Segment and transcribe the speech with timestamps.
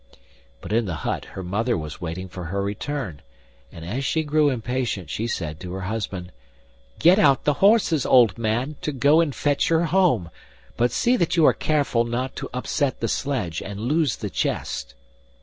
[0.61, 3.21] But in the hut her mother was waiting for her return,
[3.71, 6.31] and as she grew impatient she said to her husband:
[6.97, 10.31] 'Get out the horses, old man, to go and fetch her home;
[10.75, 14.95] but see that you are careful not to upset the sledge and lose the chest.